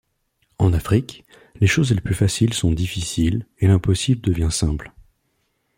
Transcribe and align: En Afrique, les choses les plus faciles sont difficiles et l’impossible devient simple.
En 0.57 0.73
Afrique, 0.73 1.25
les 1.59 1.67
choses 1.67 1.91
les 1.91 2.01
plus 2.01 2.15
faciles 2.15 2.55
sont 2.55 2.71
difficiles 2.71 3.45
et 3.59 3.67
l’impossible 3.67 4.19
devient 4.19 4.49
simple. 4.51 4.93